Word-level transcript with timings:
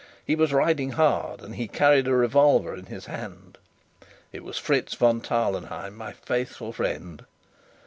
He 0.25 0.33
was 0.35 0.51
riding 0.51 0.93
hard, 0.93 1.41
and 1.43 1.53
he 1.53 1.67
carried 1.67 2.07
a 2.07 2.15
revolver 2.15 2.73
in 2.75 2.87
his 2.87 3.05
hand. 3.05 3.59
It 4.31 4.43
was 4.43 4.57
Fritz 4.57 4.95
von 4.95 5.21
Tarlenheim, 5.21 5.95
my 5.95 6.11
faithful 6.11 6.73
friend. 6.73 7.23